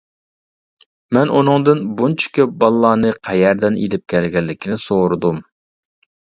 مەن 1.17 1.33
ئۇنىڭدىن 1.35 1.83
بۇنچە 1.99 2.33
كۆپ 2.39 2.57
بالىلارنى 2.65 3.13
قەيەردىن 3.29 3.79
ئېلىپ 3.85 4.07
كەلگەنلىكىنى 4.17 4.81
سورۇدۇم. 4.89 5.43